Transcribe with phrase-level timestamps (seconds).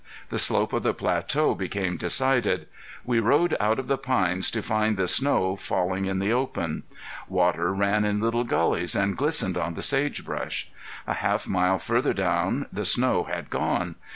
[0.31, 2.67] The slope of the plateau became decided.
[3.05, 6.81] We rode out of the pines to find the snow failing in the open.
[7.29, 10.71] Water ran in little gullies and glistened on the sagebrush.
[11.05, 13.93] A half mile further down the snow had gone.